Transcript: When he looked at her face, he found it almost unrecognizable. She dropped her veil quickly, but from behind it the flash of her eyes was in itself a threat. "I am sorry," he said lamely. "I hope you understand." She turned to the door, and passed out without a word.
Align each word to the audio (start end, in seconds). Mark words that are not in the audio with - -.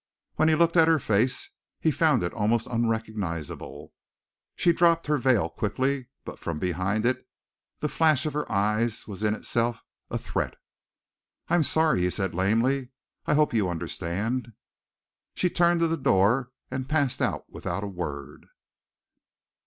When 0.33 0.47
he 0.49 0.55
looked 0.55 0.77
at 0.77 0.87
her 0.87 0.97
face, 0.97 1.51
he 1.79 1.91
found 1.91 2.23
it 2.23 2.33
almost 2.33 2.65
unrecognizable. 2.65 3.93
She 4.55 4.73
dropped 4.73 5.05
her 5.05 5.19
veil 5.19 5.47
quickly, 5.47 6.07
but 6.25 6.39
from 6.39 6.57
behind 6.57 7.05
it 7.05 7.29
the 7.81 7.87
flash 7.87 8.25
of 8.25 8.33
her 8.33 8.51
eyes 8.51 9.05
was 9.07 9.21
in 9.21 9.35
itself 9.35 9.83
a 10.09 10.17
threat. 10.17 10.55
"I 11.49 11.53
am 11.53 11.61
sorry," 11.61 12.01
he 12.01 12.09
said 12.09 12.33
lamely. 12.33 12.89
"I 13.27 13.35
hope 13.35 13.53
you 13.53 13.69
understand." 13.69 14.53
She 15.35 15.51
turned 15.51 15.81
to 15.81 15.87
the 15.87 15.97
door, 15.97 16.49
and 16.71 16.89
passed 16.89 17.21
out 17.21 17.45
without 17.51 17.83
a 17.83 17.87
word. 17.87 18.47